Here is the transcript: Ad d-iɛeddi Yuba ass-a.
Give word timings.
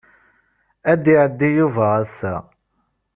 Ad 0.91 0.99
d-iɛeddi 1.03 1.49
Yuba 1.57 1.85
ass-a. 2.03 2.35